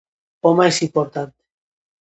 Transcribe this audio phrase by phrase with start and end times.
[0.49, 1.41] O máis importante.